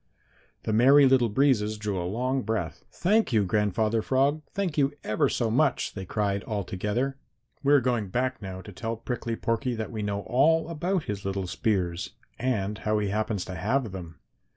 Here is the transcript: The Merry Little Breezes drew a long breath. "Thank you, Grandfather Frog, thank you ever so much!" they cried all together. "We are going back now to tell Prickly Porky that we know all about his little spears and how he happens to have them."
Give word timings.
The 0.63 0.73
Merry 0.73 1.05
Little 1.05 1.29
Breezes 1.29 1.77
drew 1.77 2.01
a 2.01 2.09
long 2.09 2.41
breath. 2.41 2.83
"Thank 2.91 3.31
you, 3.31 3.45
Grandfather 3.45 4.01
Frog, 4.01 4.41
thank 4.51 4.75
you 4.75 4.93
ever 5.03 5.29
so 5.29 5.51
much!" 5.51 5.93
they 5.93 6.05
cried 6.05 6.41
all 6.45 6.63
together. 6.63 7.17
"We 7.61 7.71
are 7.73 7.81
going 7.81 8.07
back 8.07 8.41
now 8.41 8.61
to 8.61 8.71
tell 8.71 8.97
Prickly 8.97 9.35
Porky 9.35 9.75
that 9.75 9.91
we 9.91 10.01
know 10.01 10.21
all 10.21 10.69
about 10.69 11.03
his 11.03 11.23
little 11.23 11.45
spears 11.45 12.13
and 12.39 12.79
how 12.79 12.97
he 12.97 13.09
happens 13.09 13.45
to 13.45 13.53
have 13.53 13.91
them." 13.91 14.17